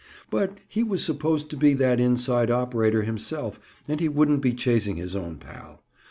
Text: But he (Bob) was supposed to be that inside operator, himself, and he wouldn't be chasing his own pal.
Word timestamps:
But 0.31 0.57
he 0.67 0.81
(Bob) 0.81 0.89
was 0.89 1.05
supposed 1.05 1.51
to 1.51 1.55
be 1.55 1.75
that 1.75 1.99
inside 1.99 2.49
operator, 2.49 3.03
himself, 3.03 3.59
and 3.87 3.99
he 3.99 4.09
wouldn't 4.09 4.41
be 4.41 4.51
chasing 4.53 4.95
his 4.95 5.15
own 5.15 5.37
pal. 5.37 5.83